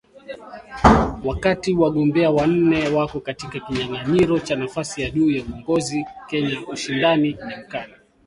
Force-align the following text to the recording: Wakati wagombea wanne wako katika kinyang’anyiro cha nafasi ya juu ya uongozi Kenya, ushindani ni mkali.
Wakati 1.25 1.73
wagombea 1.75 2.31
wanne 2.31 2.89
wako 2.89 3.19
katika 3.19 3.59
kinyang’anyiro 3.59 4.39
cha 4.39 4.55
nafasi 4.55 5.01
ya 5.01 5.09
juu 5.09 5.31
ya 5.31 5.43
uongozi 5.43 6.05
Kenya, 6.29 6.61
ushindani 6.67 7.27
ni 7.47 7.55
mkali. 7.55 7.93